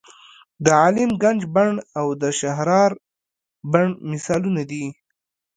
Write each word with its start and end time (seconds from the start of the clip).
د 0.63 0.65
عالم 0.81 1.11
ګنج 1.21 1.41
بڼ 1.55 1.69
او 1.99 2.07
د 2.21 2.23
شهرارا 2.39 2.97
بڼ 3.71 3.85
مثالونه 4.11 4.61
دي. 4.71 4.85